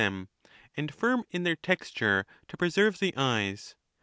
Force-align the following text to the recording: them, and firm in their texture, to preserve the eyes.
them, 0.01 0.27
and 0.75 0.91
firm 0.91 1.23
in 1.29 1.43
their 1.43 1.55
texture, 1.55 2.25
to 2.47 2.57
preserve 2.57 2.97
the 2.97 3.13
eyes. 3.15 3.75